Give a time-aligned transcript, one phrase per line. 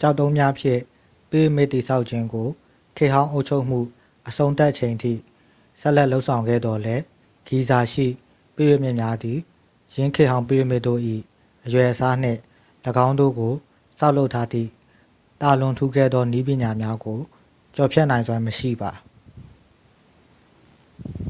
[0.00, 0.80] ကျောက်တုံးများဖြင့်
[1.30, 2.48] ပိရမစ်တည်ဆောက်ခြင်းကို
[2.96, 3.80] ခေတ်ဟောင်းအုပ်ချုပ်မှု
[4.28, 5.14] အဆုံးသတ်ချိန်အထိ
[5.80, 7.02] ဆက်လက်လုပ်ဆောင်ခဲ့သော်လည်း
[7.46, 8.06] ဂီဇာရှိ
[8.56, 9.38] ပိရမစ်များသည်
[9.94, 11.00] ယင်းခေတ်ဟောင်းပိရမစ်တို့၏
[11.64, 12.40] အရွယ်အစားနှင့်
[13.06, 13.54] ၎င်းတို့ကို
[13.98, 14.70] ဆောက်လုပ်ထားသည့်
[15.40, 17.18] သာလွန်ထူးကဲသောနည်းပညာများကို
[17.76, 18.90] ကျော်ဖြတ်နိုင်စွမ်းမရှိပါ